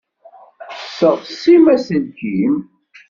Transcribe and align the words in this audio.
Tesseɣsim 0.77 1.65
aselkim. 1.73 2.55